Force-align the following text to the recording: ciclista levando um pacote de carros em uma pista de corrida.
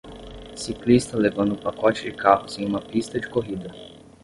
ciclista 0.55 1.15
levando 1.15 1.53
um 1.53 1.55
pacote 1.55 2.01
de 2.01 2.11
carros 2.11 2.57
em 2.57 2.65
uma 2.65 2.81
pista 2.81 3.19
de 3.19 3.29
corrida. 3.29 3.69